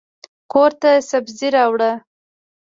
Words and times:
کورته 0.51 0.91
سبزي 1.09 1.47
راوړه. 1.55 1.91